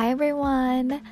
[0.00, 1.02] Hi everyone!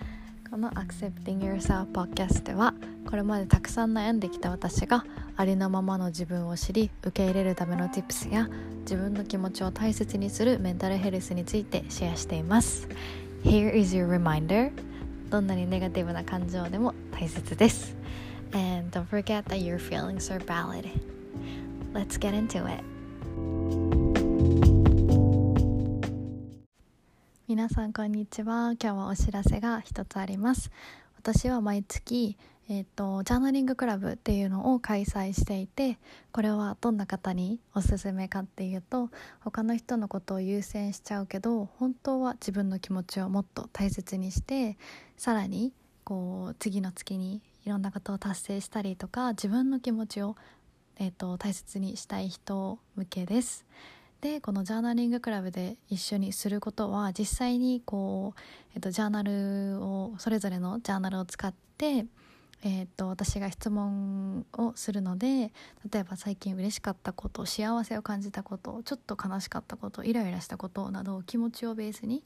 [0.50, 2.73] この Accepting Yourself Podcast では
[3.07, 5.05] これまでたくさん悩んできた私が
[5.37, 8.48] ありのままの自分を知り受け入れるための Tips や
[8.85, 12.89] 自分の気持ちを大切にするメンタルヘルスについてシェアしています
[13.45, 14.73] Here is your reminder
[15.29, 17.95] どんなにネガティブな感情でも大切です
[18.55, 20.89] And don't forget that your feelings are valid
[21.93, 22.82] Let's get into it
[27.48, 30.70] 皆さんこんにちは今日はお知らせが一つあります
[31.16, 32.36] 私は毎月
[32.68, 35.96] えーと、ジャーナリングクラブっていうのを開催していて
[36.30, 39.08] これはどんな方におすすめかっていうと
[39.40, 44.76] 他の人のことを優先しちゃうけど本当は自分の気持ちをもっと大切にして
[45.16, 45.72] さらに
[46.04, 50.36] こう次の月にいろんなことを達成したりとか自分の気持ちを、
[50.98, 53.64] えーと大切にしたい人向けです。
[54.20, 58.41] でこのジャーナリングクラブで一緒にすることは実際にこう、
[58.74, 62.05] えっと、ジャーナルをそれぞれのジャーナルを使って、
[62.64, 65.52] えっと、私が質問をするので
[65.89, 72.24] 例えば最近嬉しかったこと幸せを感じたことちょっと悲しかったことイライラしたことなど気持ちをベースに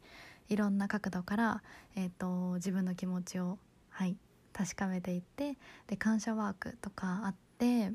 [0.49, 1.63] いろんな角度から、
[1.95, 3.59] えっと、自分の気持ちを、
[3.91, 4.17] はい、
[4.55, 7.93] 確かめていってで感謝ワークとかあって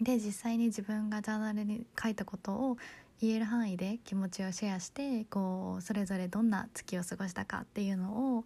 [0.00, 2.76] で実際に自分がジャーナルに書いたことを
[3.20, 8.44] 言える範囲で気持ちをシェアしてこうそれぞれどんな月を過ごしたかっていうのを、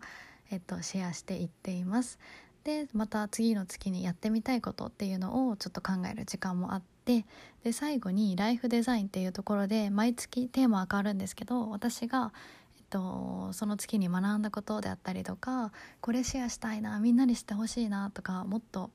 [0.51, 2.19] えっと、シェアしていっています。
[2.65, 7.27] でまた次の月にやってみたいことっていうのをちょっと考える時間もあって
[7.63, 12.33] で最後にライフデザインっていうところで毎月テーマは変わるんですけど私が
[12.79, 18.91] えっと、その月に学んだことであったりとかこれシェアしたいなみんなにしてほしいなとかもっと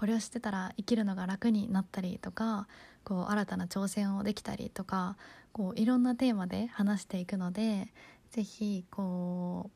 [0.00, 2.68] これを知ってたら生きるのが楽になったりとか
[3.04, 5.18] こう新たな挑戦をできたりとか
[5.52, 7.92] こういろんなテーマで話していくので
[8.30, 9.70] 是非こ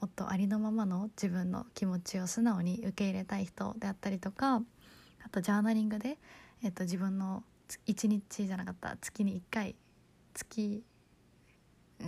[0.00, 4.62] うもっとありのままの自分の気持ちを素直に受け入れたい人であったりとか
[5.22, 6.16] あとジャーナリングで、
[6.64, 7.44] えっと、自分の
[7.86, 9.76] 1日じゃなかった月に1回
[10.32, 10.82] 月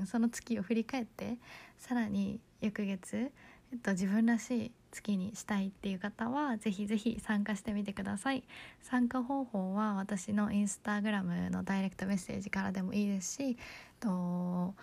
[0.06, 1.36] その月を振り返って
[1.76, 3.32] さらに翌月、
[3.72, 8.42] えっと、自分らしい月にしたいっていう方はぜひぜひ参加してみてください。
[8.82, 13.56] 参加方法は私のインスタグラムのダイレクトメッセージからでもいいですし
[14.00, 14.74] と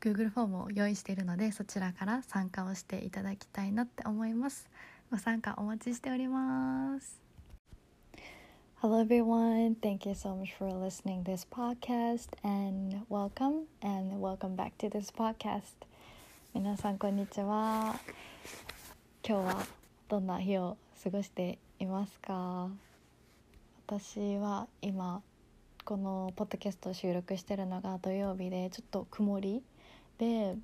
[0.00, 4.68] Google フォームを用意しているのでそちらから参加をしていただきたいなって思います。
[5.10, 7.20] ご参加お待ちしております。
[8.80, 14.90] Hello everyone, thank you so much for listening this podcast and welcome and welcome back to
[14.90, 15.93] this podcast.
[16.54, 17.96] 皆さんこんにちは。
[19.26, 19.66] 今日は
[20.08, 22.68] どんな日を過ごしていますか？
[23.88, 25.20] 私は今
[25.84, 29.64] このポッドキャストを収録してるのが土曜日でちょっと曇り
[30.18, 30.54] で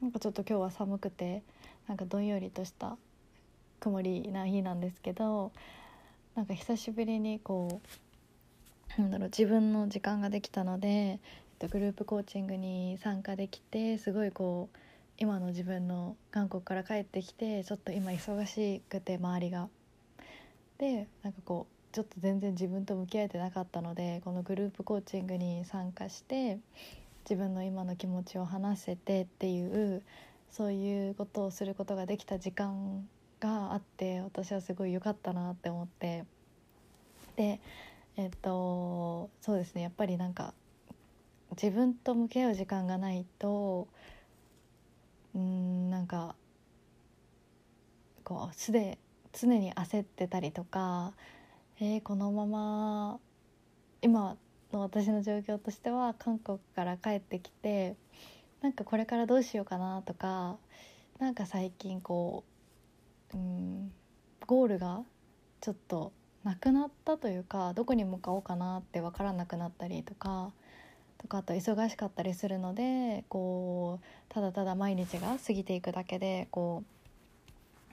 [0.00, 1.42] なんかちょっと今日は寒くて
[1.88, 2.96] なんかどんよりとした
[3.80, 5.52] 曇りな日なんですけど
[6.36, 7.82] なんか久しぶりにこ
[8.98, 11.18] うなんだろう自分の時間ができたので、えっ
[11.58, 14.78] と、グループコーチングに参加できてすごいこう
[15.18, 19.68] 今の自分の韓国から帰ってきてちょっと今忙しくて周りが。
[20.78, 26.58] でなんかこうちょっと全然自分と向き合えてなかったのでこのグループコーチングに参加して
[27.24, 30.02] 自分の今の気持ちを話せてっていう
[30.50, 33.08] そういうことをすることができた時間
[33.38, 36.24] があって私はすごい良かったなって思って
[37.36, 37.60] で
[38.16, 40.52] えっとそうですねやっぱりなんか
[41.52, 43.86] 自分と向き合う時間がないと
[45.34, 46.34] うんなんか
[48.22, 48.98] こうすで
[49.32, 51.12] 常に焦ってたりとか、
[51.80, 53.18] えー、このまま
[54.00, 54.36] 今
[54.72, 57.96] の私の状況としては韓国から帰ってきて
[58.62, 60.56] なんかこれからどうしようかなとか
[61.18, 62.44] なんか最近こ
[63.32, 63.92] ううん
[64.46, 65.02] ゴールが
[65.60, 66.12] ちょっと
[66.44, 70.52] なくなったというかどこに向かおうかなって分からなくなったりとか
[71.24, 76.84] とかあと忙しかったりするのでこうただただ毎日が過ぎていくだけでこ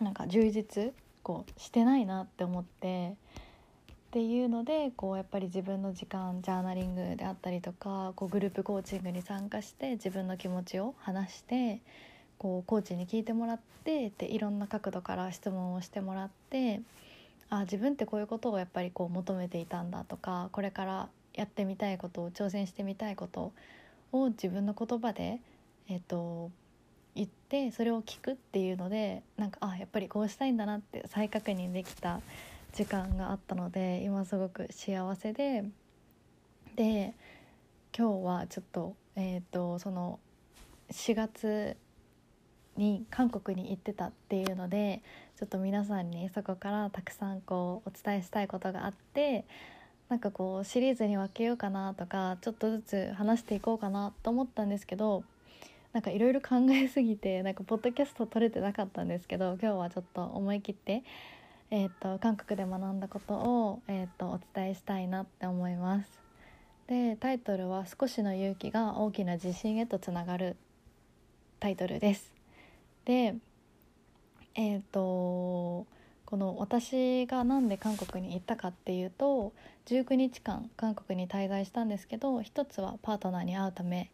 [0.01, 0.91] うなんか充実
[1.23, 11.79] こうしてないなって思ってっていうのでこうやっぱり自分の時間ジャーナリングであったりとかこうグループコーチングに参加して自分の気持ちを話して
[12.37, 16.81] こうコーチに聞いてもらってでいろんな角度から質問をしてもらって
[17.49, 23.53] あ自分ってこういうことをやっぱりこう求めていたんだとかこれからやってみたいことを挑戦してみたいこと
[24.11, 25.39] を自分の言葉で、
[25.87, 26.51] えーと、
[27.15, 32.21] 言ってそれを聞くっていうのでなんかあやっぱりこうしたいんだなって再確認できた
[32.73, 35.65] 時間があったので今すごく幸せで
[36.75, 37.13] で
[37.97, 40.19] 今日はちょっと,、えーと、その
[40.91, 41.75] 4月
[42.77, 45.03] に韓国に行ってたっていうので
[45.37, 49.45] ちょっと皆さんにそこからたくさんこうお伝えしたいことがあって
[50.11, 55.23] なんかこうシリーズに分けようかなとかちょっとずつ話していこうかなと思ったんですけど
[55.93, 61.03] なんかいろいろ考えすぎてなんかポッドキャスト撮れてなかったんですけど今日はちょっと思い切って、
[61.69, 66.19] えーと、韓国で学んだことを、えーとお伝えしたいなって思います。
[66.87, 70.57] でタイトルは「少しの勇気が大きな自信へとつながる」
[71.61, 72.33] タイトルです。
[73.05, 73.35] で
[74.55, 75.87] えっ、ー、と
[76.31, 79.51] この私が何で韓国に行ったかっていうと
[79.85, 84.09] 19日間韓国に滞在したんですけど一つはパートナーに会うため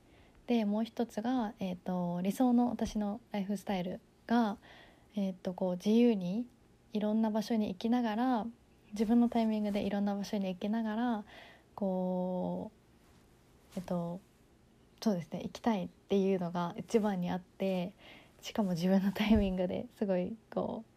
[0.47, 4.57] でもう一つが、えーと、理想の私のライフスタイルが、
[5.15, 6.47] えーと、こう自由に
[6.91, 8.45] いろんな場所に行きながら
[8.93, 11.23] 自分のタイミングでいろんな場所に行きながら
[11.75, 12.71] こ
[13.75, 14.19] うえっ、ー、と
[15.03, 17.91] そうですね行きたいっていうのが一番にあって
[18.41, 20.96] しかも自分のタイミングですごいこう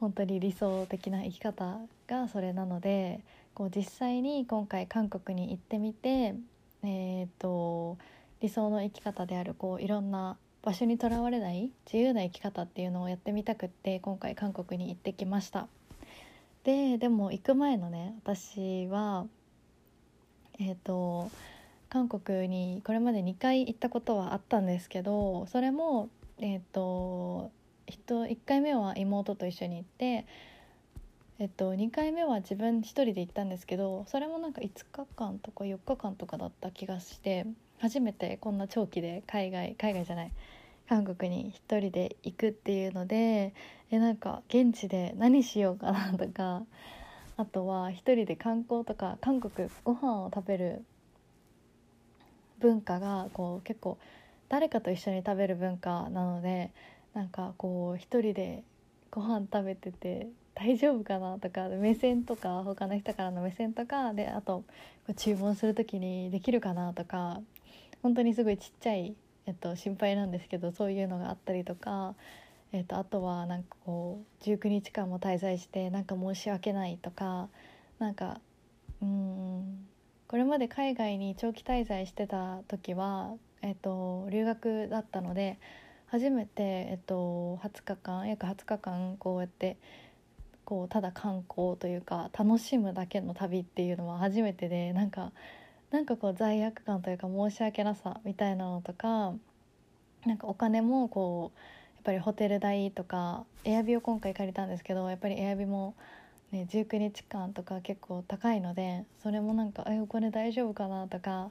[0.00, 3.20] 本当に理想的な生き方がそれなので
[3.54, 6.34] こう実際に今回韓国に行ってみて、
[6.82, 7.96] えーと、
[8.40, 15.68] 理想の生き方であるこういろんな場所にとらわれない自由な生き方っていうのをやってみたくって今回韓国に行ってきました。
[16.64, 19.26] ででも行く前のね私は
[20.58, 21.30] えっ、ー、と
[21.90, 26.08] 韓国にこれまで2回行ったことはあったんですけどそれも
[26.38, 27.50] えっ、ー、と
[27.86, 30.26] 1回目は妹と一緒に行って、
[31.38, 37.46] えっと、2回目は自分一人で行ったんですけどそれもなんか5日間とか4日間とかだった気がして
[37.78, 40.32] 初めてこんな長期で海外海外じゃない
[40.88, 43.54] 韓国に一人で行くっていうので
[43.90, 46.62] えなんか現地で何しようかなとか
[47.36, 50.84] あとは一人で観光とか韓国ご飯を食べる
[52.60, 53.98] 文化がこう結構
[54.48, 56.70] 誰かと一緒に食べる文化なので
[57.14, 58.62] なんかこう一人で
[59.10, 64.64] ご飯食べてて大丈夫かなとか目線とか他の人からの目線とかであと
[65.16, 67.40] 注文する時にできるかなとか
[68.02, 69.14] 本当にすごいちっちゃい、
[69.46, 72.14] えっと、心配なんですけどそういうのがあったりとか、
[72.72, 77.48] えっと、あとはなんかこう19日間も滞在してなんか申し訳ないとか
[77.98, 78.40] なんか
[79.02, 79.86] うん
[80.26, 85.58] これまで海外に長期滞在してた時は、えっと、留学だったので
[86.14, 89.76] 初めて、えっと、20日間約20日間こうやって
[90.64, 95.32] こうただ観光というか楽しむだけの旅っていうのは初めてでなんか
[95.90, 99.34] なんかこう罪悪感というか申し訳なさみたいなのとか
[100.24, 101.58] なんかお金もこう
[101.96, 105.96] やっぱりホテル代とかエアビを今回借りたんですけどやっぱりエアビも、
[106.52, 111.50] ね、19日間とか結構高いのでそれもなんか「えお金大丈夫かな?」とか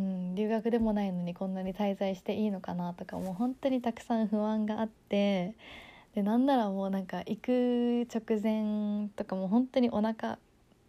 [0.00, 5.54] うん、留学でもないのにこんなに滞在していいのかなとかもう本当にたくさん不安があって
[6.14, 10.38] でなんならもうなんか行く直前とかも本当にお腹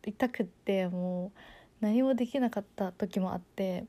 [0.06, 1.40] 痛くってもう
[1.81, 3.86] 何もできなかった時もあって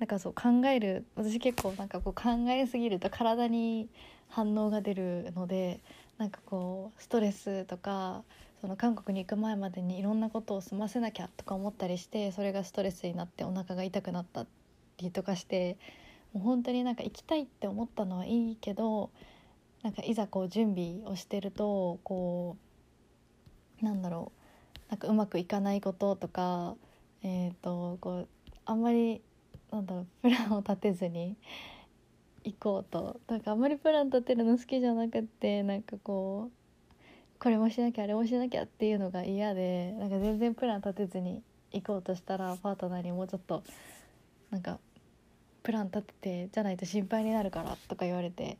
[0.00, 3.88] なんかそう考える私結構なんかこう考えすぎると体に
[4.28, 5.78] 反応が出るので
[6.18, 8.24] なんかこうストレスとか
[8.62, 14.46] その韓国に行く前までにいろんなことを済ませなきゃとか思ったりしてそれがストレスになってお腹が痛くなった
[14.98, 15.76] りとかして
[16.32, 19.10] もう本当になんか行きたいって思ったのはいいけど
[19.82, 22.56] なんかいざこう準備をしてるとこ
[23.82, 24.30] うなんだろ
[24.88, 26.76] うなんかうまくいかないこととか
[27.24, 28.28] えーと、こう
[28.64, 29.22] あんまり
[29.70, 31.36] なんだろうプランを立てずに
[32.44, 33.20] 行こうと。
[33.28, 36.61] なんかあんまりプラン立てるの好きじゃなくってなんかこう
[37.42, 43.64] これもしなきゃあれもしなきゃっていうのが嫌でなんか全然プラン立てずに行こうとしたらパートナーにもうちょっと
[44.52, 44.78] なんか
[45.64, 48.58] プラン立ててじゃないと心配になるからとか言われて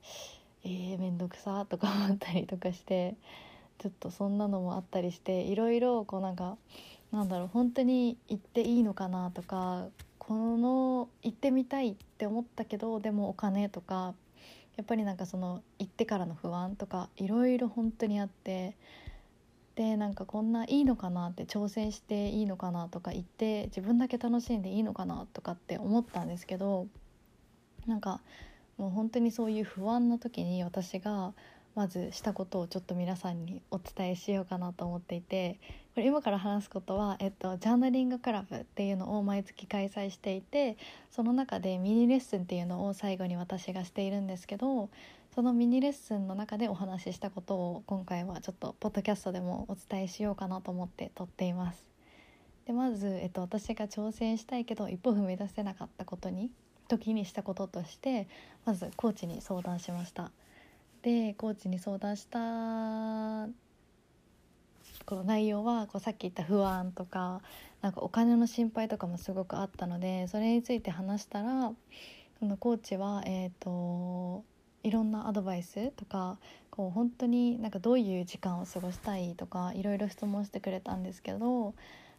[0.64, 3.14] えー、めんどくさとか思ったりとかして
[3.78, 6.56] ちょっとそんなのもあったりしていろいろこうなんか
[7.12, 9.86] なんだろう本当に行っていいのかなとか
[10.18, 14.14] この行ってみたいって思ったけどでもお金とか
[14.76, 18.76] やっぱりなんかその行ってからの不安とかいろいろ本当にあって
[19.74, 26.86] でなんかこんないいのかなって挑戦していいのかなとか言って自分だけ楽しんでいいのかなとかって思ったんですけど
[27.86, 28.20] なんか
[28.76, 31.32] もう本当にそういう不安な時に私が
[31.74, 35.58] まずしたことをちょっと皆さんにお伝えしようかなと思っていて
[35.94, 40.78] これ今から話すことは、えっと、ジャーナリングクラブっていうのを毎月開催していて
[41.10, 44.88] その中でミニレッスンっていうのを最後に私がしているんですけど
[45.34, 51.92] そのミニレッスンの中でお話ししたことを今回はちょっとポッドキャストでもお伝えしようかなと思って撮っています。
[52.66, 56.50] でまず、えっと、私が挑戦したいけど一歩踏み出せなかったことに
[56.88, 58.28] 時にしたこととして
[58.64, 60.30] まずコーチに相談しました
[61.02, 63.48] でコーチに相談した
[65.04, 67.40] この内容はこうさっき言った不安とか
[67.80, 71.72] なんかお金の心配とかもすごくあったのでそれについて話したら
[72.38, 74.44] そのコーチは、えーと、
[74.82, 76.38] いろんなアドバイスとか
[76.70, 81.74] こう本当になんかどういう時間を過ごしたいとかいろいろ質問してくれたんですけど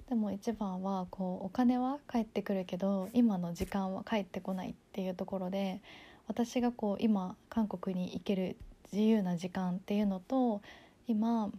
[0.09, 5.81] でも一番はこうお金は返ってくるけど今の時間は返ってこないっていうところで
[6.27, 8.55] 私がこう今韓国に行ける
[8.91, 10.61] 自由な時間っていうのと
[11.07, 11.51] 今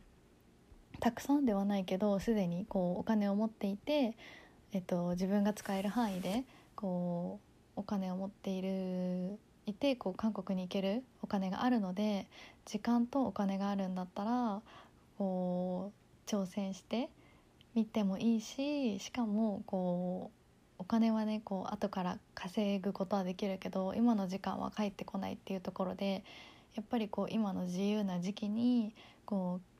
[1.00, 4.16] たくさんではないけどすでにこうお金を持っていて、
[4.72, 6.44] えっと、自分が使える範囲で
[6.76, 7.40] こ
[7.76, 12.26] うお金を持っているいてこう韓国に行けるお金があるので
[12.66, 14.60] 時間とお金があるんだったら
[15.18, 15.92] こ
[16.26, 17.08] う挑戦して
[17.74, 20.44] みてもいいししかもこう
[20.78, 26.24] お金はねこう後から稼ぐことはできるけど今の時間は返ってこないっていうところで
[26.74, 29.74] やっぱりこう今の自由な時期にこう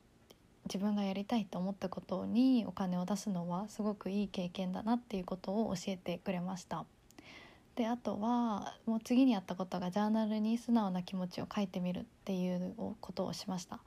[0.65, 6.85] 自分がやりたいと思ったことにお金を出すのはすごくいい経験だなっていうことを教えてくれました。
[7.75, 13.79] であとはもう次にやったことがジャーナルに素直な気持ちを書いてみるっていうことをしました。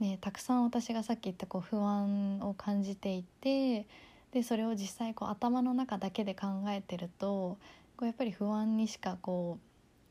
[0.00, 3.86] ね、たくさん私がさっき言ったこう不安を感じていて
[4.32, 7.56] でそれを実際こう頭の中だけで考えてると
[7.96, 9.58] こうやっぱり不安にしかこ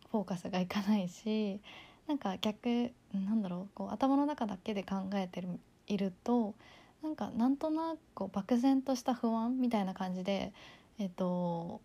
[0.06, 1.60] うフォーカスがいかないし
[2.08, 5.50] なんか逆なんだろうこう頭の中だけで考えてる
[5.94, 6.56] いると
[7.04, 10.54] なんかなんとなく漠然とした不安みたいな感じで
[11.00, 11.82] えっと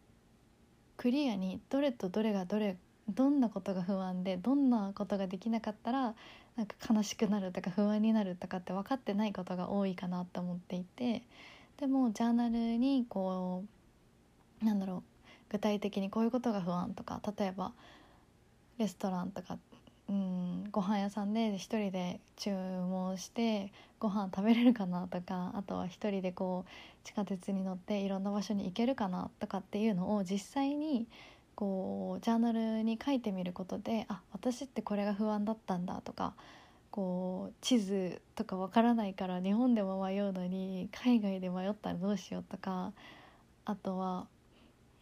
[0.96, 2.76] クリアにどれとどれがどれ
[3.08, 6.14] どんなことが不安でどんなことができなかったら
[6.56, 11.22] なんか悲しくなるとか不安になるとかって分かってないことが多いかなと思っていて
[11.78, 13.64] でもジャーナルにこ
[14.62, 15.02] うなんだろう
[15.50, 17.72] 具体的にこういうことが不安とか例えば
[18.78, 19.58] レストランとか
[20.08, 31.06] うんご飯屋さんで一人で注文してご飯食べれるかなとかあとは一人でこう地下鉄に乗っていろんな場所に行けるかなとかっていうのを実際に
[31.56, 36.34] こうジャーナルに書いてみることであ私ってこれが不安だったんだとか
[36.90, 42.92] こう地図とかわからないから日本でも迷うのに海外で迷ったらどうしようとか
[43.64, 44.26] あとは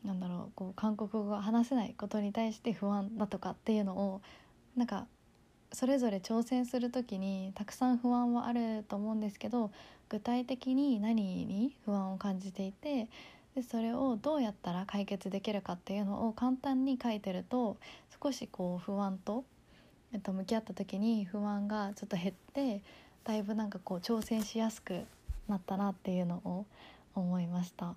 [0.05, 4.21] なんだろうこう韓国語が話せないことに対して不安だとかっていうのを
[4.77, 5.07] なんか
[5.73, 9.71] それぞれ挑戦する時にたくさん不安はあると思うんですけど
[10.09, 13.09] 具体的に何に不安を感じていて
[13.55, 17.77] でそれをどうやったら解決できるかっていうのを簡単に書いてると
[18.23, 19.45] 少しこう不安と、
[20.13, 22.83] えっと、向き合った時に不安がちょっと減って
[23.25, 25.03] だいぶなんかこう挑戦しやすく
[25.49, 26.67] なったなっていうのを
[27.15, 27.95] 思いました。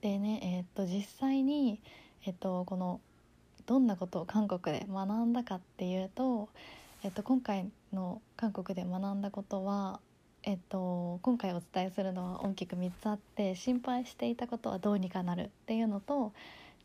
[0.00, 1.80] でねえっと実際に、
[2.24, 3.00] えっと、この
[3.66, 6.48] どんなことを韓国で学んだかっていうと、
[7.02, 10.00] えっと、今回の韓国で学んだことは、
[10.44, 16.32] えっと、今回お伝えするのは大きく3つあって心配していたことはどうにかなるっていうのと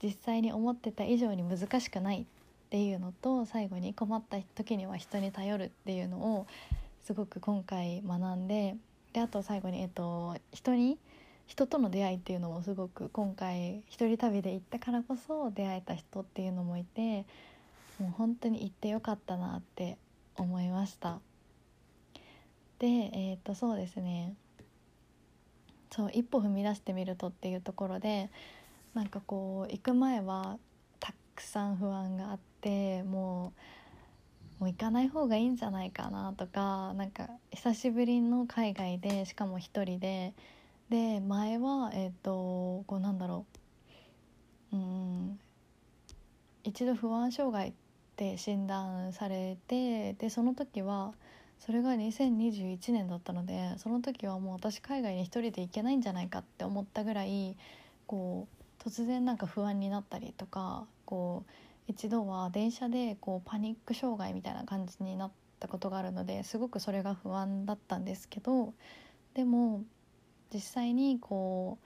[0.01, 2.25] 実際に思ってた以上に難しくないっ
[2.71, 6.47] ていうのと最後に困った時には人に頼るっていうのを
[7.03, 8.75] すごく今回学んで
[9.13, 10.97] であと最後に、えっと、人に
[11.51, 17.25] 人との出会いっていうのもすごく今回一人旅で行ったからこそ出会えた人っていうのもいて
[17.99, 19.97] もう本当に行ってよかったなって
[20.37, 21.19] 思いました。
[22.79, 24.33] でえっ、とそうですね。
[25.91, 28.29] そう一歩踏み出してみるとっていうところで
[28.93, 30.57] なんかこう行く前は
[31.01, 33.51] たくさん不安があっても
[34.59, 40.33] うもう行かない方がいいんじゃないかなとかなんか久しぶりの海外でしかも一人で
[40.91, 43.45] で前はえっ、ー、とこうなんだろ
[44.73, 44.75] う。
[44.75, 45.39] うん
[46.63, 47.73] 一度不安障害っ
[48.17, 51.13] て診断されてでその時は
[51.59, 57.55] それが2021年だったのでその時はもう私海外に一人で行けないんじゃないかって思ったぐらい
[58.05, 61.51] こう突然なんか不安になったりとかこう
[61.87, 68.73] 一度は電車でこうパニック障害みたいな感じになったことがあるのですごくそれが不安だったんですけど
[69.33, 69.83] でも
[70.53, 71.77] 実際にこ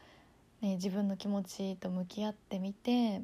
[0.62, 3.22] う、ね、自分の気持ちと向き合ってみて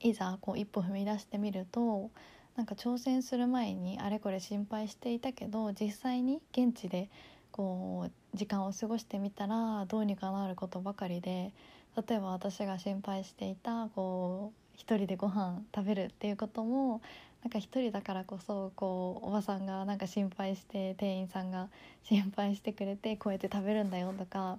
[0.00, 2.10] いざこう一歩踏み出してみると
[2.56, 7.10] なんか挑戦する前にあれこれ心配していたけど実際に現地で
[7.50, 11.52] こう時間を過ごしてみたらどうにかなることばかりで
[11.96, 17.00] 例えば私が心配していたこう一人でご飯食べるっていうことも
[17.42, 21.68] なんか一人だからこそこうおばさんがなんか心配して店員さんが
[22.02, 24.58] 心配してくれてこうやって食べるんだよとか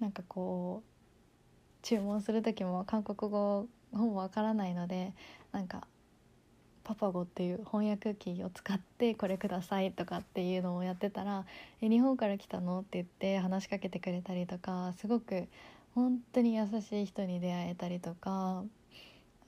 [0.00, 5.12] なんかこう注文する時も韓国語ほぼわからないので
[5.52, 5.86] なんか
[6.82, 11.44] パパゴっていう翻訳機を使ってこれくださいとかっていうのをやってたら
[11.82, 15.48] 「え日本から来たの?」って言って話しかけてくれたりとかすごく
[15.94, 18.64] 本当に優しい人に出会えたりとか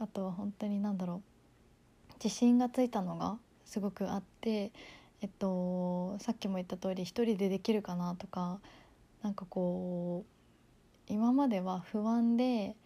[0.01, 1.38] あとは本当に何だろう
[2.23, 4.73] 自信がついたのがすごくあって
[5.21, 8.61] えっとさっきも言った通り一人でできるかなとか
[9.23, 12.77] なんかこう今までは不安で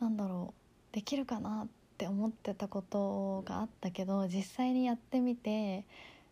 [0.00, 0.54] なんだろ
[0.92, 5.84] うできるかなって思ってたことがあったけど実際にやってみて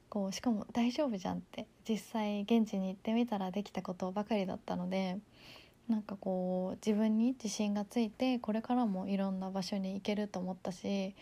[0.08, 5.18] こうしかも大丈夫じゃんって実際現地に行ってみたらできたことばかりだったので
[5.88, 11.14] なんかこう自分に自信がついてこれからもいろんな場所に行けると思ったし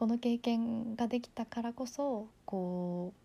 [0.00, 3.20] この経験ができたからこそこう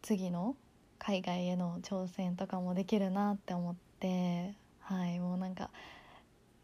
[0.00, 0.56] 次の
[0.98, 5.68] 海外への挑戦とかもできるなって思ってはいもうなんか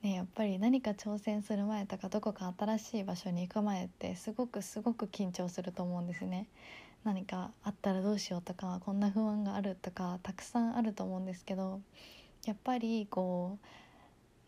[0.03, 6.47] ねやっぱり何か挑戦する前とかどこか新しい場所に行く前ってすごくすごく緊張すると思うんですね。
[7.05, 11.83] 何かあったらどうしようとかこんな不安があるとかたくさんあると思うんですけど
[12.47, 13.59] やっぱりこ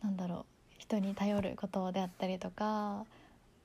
[0.02, 3.04] うなんだろう人に頼ることであったりとか、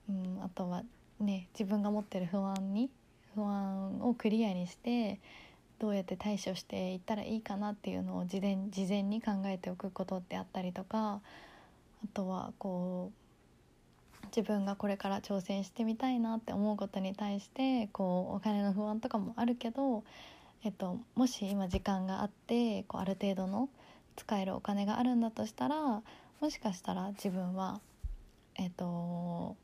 [0.10, 0.84] うん、あとは
[1.24, 2.90] ね自分が持ってる不安に
[3.36, 5.20] 不安をクリアにして
[5.80, 11.22] どうやって対処していったらいいかなっていうのを事前事前に考えておくことってあったりとか
[12.04, 13.24] あとはこう
[14.28, 20.04] 自分がこれから挑戦してみたいなって思うことに対してこうお金の不安とかもあるけど、
[20.64, 23.70] えっと、もし今時間があってこうある程度の
[24.16, 26.02] 使えるお金があるんだとしたら
[26.40, 27.80] もしかしたら自分は
[28.56, 29.56] えっと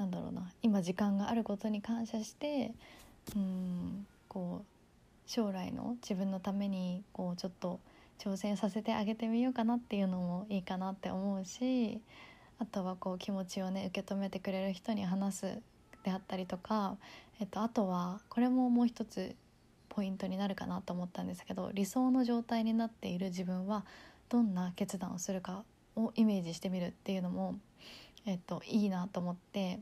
[0.00, 2.72] なんだろうな今時間があることに感謝して
[3.36, 4.64] うんこう
[5.30, 7.80] 将来の自分のためにこうちょっと
[8.18, 12.00] 挑戦させてあげてみようかなっていうのもいいかなって思うし
[12.58, 15.58] あとはこう気持ちをね受け止めてくれる人に話す
[16.02, 16.96] であったりとか、
[17.38, 19.34] えっと、あとはこれももう一つ
[19.90, 23.84] ポイントになるかなと思ったんですけど理想の状態になっている自分は
[24.30, 25.62] どんな決断をするか
[25.94, 27.56] をイメージしてみるっていうのも、
[28.26, 29.80] えっと、いいなと思って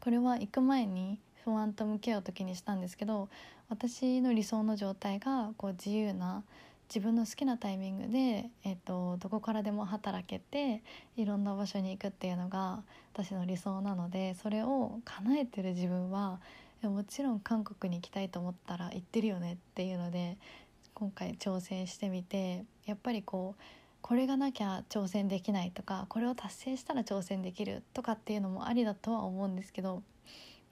[0.00, 3.28] これは行く前に不安と向き合う時にしたんですけど
[3.68, 6.42] 私の理想の状態がこう自由な
[6.88, 10.82] 自分の好きなタイミングで、えーと、どこからでも働けて
[11.16, 16.40] いろんな場所に行くっていうのが私の理想なのでそれを叶えてる自分は
[16.82, 20.38] もちろん韓国に行きたいと思ったら行ってるよねっていうので
[20.94, 23.62] 今回挑戦してみてやっぱりこう
[24.08, 30.02] これがなきゃ挑戦できないとかこれを達成したら挑戦できるとかっていうのもありだとは思うんですけど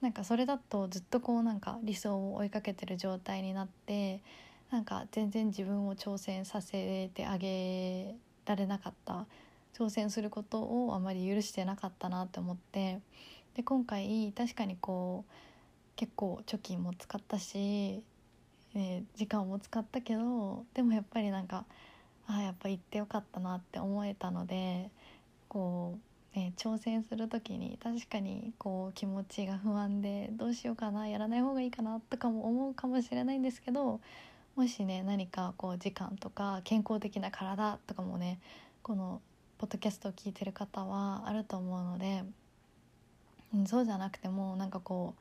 [0.00, 4.22] なんかそれだとずっとこうなんか理想を追いかけてる状態になって
[4.70, 8.14] なんか全然自分を挑戦させてあげ
[8.46, 9.26] られなかった
[9.76, 13.00] 挑戦することをあまり許してなかったなって思って
[13.54, 15.32] で今回確かにこう
[15.94, 21.66] 結構貯金も使ったし、えー、時間も使ったけどでもやっぱりなんか
[22.28, 24.90] あやっぱ行ってよかったなって思えたので
[25.48, 25.98] こ
[26.34, 34.00] う、ね、挑戦する時に確かにこう気持ちが不安でどうしようかなやらない方がいいかなとかも思うかもしれないんですけど
[34.56, 38.38] もしね何かこう時間とか健康的な体とかもね
[38.82, 39.20] この
[39.58, 42.24] ポッドキャストを聞いてる方はあると思うので、
[43.54, 45.14] うん、そうじゃなくてもなんかこ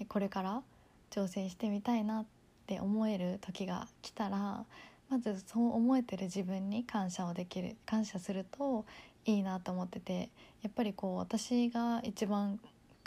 [0.00, 0.62] うこれから
[1.10, 2.24] 挑戦してみたいなっ
[2.66, 4.64] て思える時が来たら
[5.08, 8.84] まずそう思えてる自分に感謝をできる感謝すると
[9.24, 10.30] いいなと思ってて
[10.62, 12.58] やっぱりこう私が一番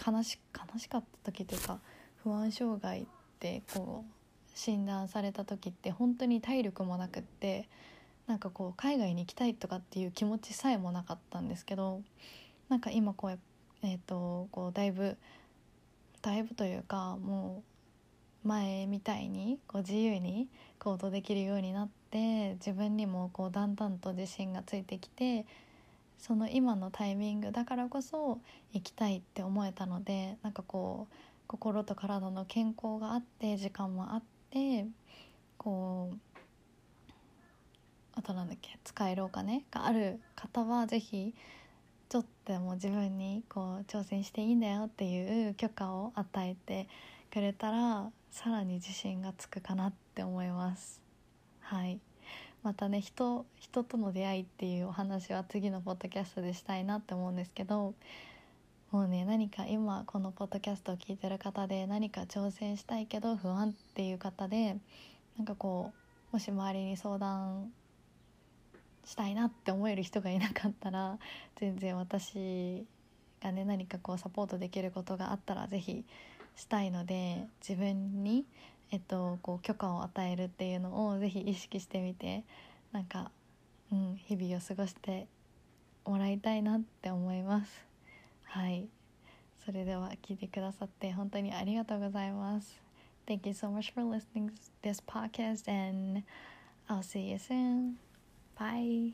[0.05, 1.79] 悲し悲しかった時というか
[2.23, 3.05] 不安障害っ
[3.39, 4.11] てこう
[4.57, 7.67] 診断された時って本当に体力もなくって
[8.27, 12.01] なんかこう海外に行きたいとかっていう気持ちさえもなかったんですけど
[12.69, 13.39] なんか今こう,、
[13.83, 15.17] えーとこうだいぶ
[16.21, 17.68] だいぶというかもう
[18.49, 20.47] 前みたいにこう自由に
[20.79, 25.45] 行動できるようになって自分にもこうだんだんと自信がついてきて
[26.17, 28.39] その今のタイミングだからこそ
[28.73, 31.15] 行きたいって思えたのでなんかこう
[31.47, 34.87] 心と体の健康があって時間もあって
[35.57, 36.17] こう
[38.15, 41.33] あとなんだっけ使えるお金がある方は是非
[42.09, 46.87] ちょっとでも自分にこう挑戦していいんだよっていう許可を与えて
[47.29, 51.01] くれたらさらに自信がつくかなって思います。
[51.61, 51.99] はい。
[52.63, 57.93] またね人人との出会いっていうお話は次のポッドキャストでしたいなって思うんですけど
[58.91, 64.75] もうね何か今このポッドキャストを聞いてる方で何か挑戦したいけど不安っていう方で
[65.37, 65.93] なんかこ
[66.31, 67.71] うもし周りに相談
[69.05, 71.17] したいなって思える人がいなかったら
[71.55, 72.85] 全然私
[73.41, 76.03] がね何かこうサポートできることがあったら是非
[76.59, 78.45] したいので自分に、
[78.91, 82.43] えっと、こう許可を与えるっていうのを是非意識してみて
[82.91, 83.31] なんか、
[83.91, 85.27] うん、日々を過ごして
[86.05, 87.85] もらいたいなって思います。
[88.43, 88.87] はい
[89.63, 92.81] それでは聞いてくださって本当にありがとうございます。
[93.27, 96.23] Thank you so much for listening to this podcast and
[96.89, 97.97] I'll see you soon.
[98.57, 99.13] Bye.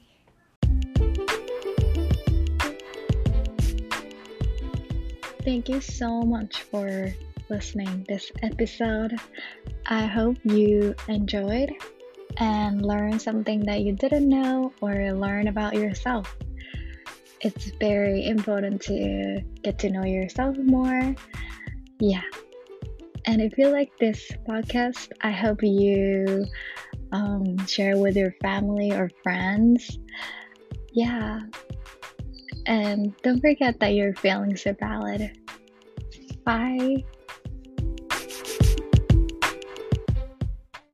[5.43, 7.13] Thank you so much for
[7.49, 9.19] listening this episode.
[9.85, 11.71] I hope you enjoyed
[12.37, 16.35] and learned something that you didn't know or learn about yourself.
[17.41, 21.15] It's very important to get to know yourself more.
[21.99, 22.23] Yeah.
[23.25, 26.45] And if you like this podcast, I hope you
[27.11, 29.99] um, share with your family or friends.
[30.93, 31.41] Yeah.
[32.65, 35.37] And don't forget that your feelings are valid.
[36.43, 37.03] Bye.